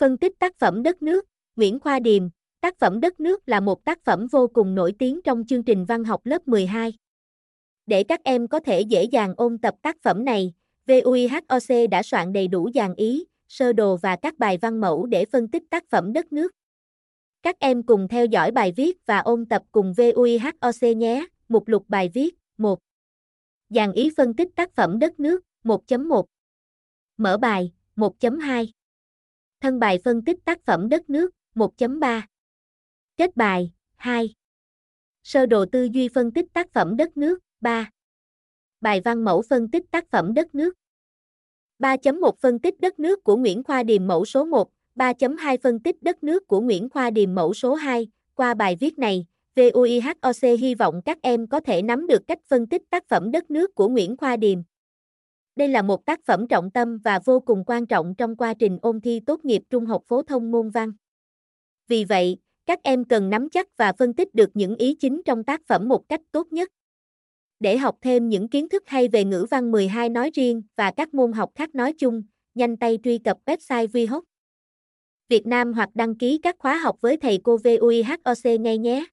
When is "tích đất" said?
42.58-42.98, 45.80-46.22